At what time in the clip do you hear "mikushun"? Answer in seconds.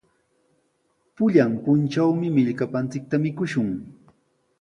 3.27-3.69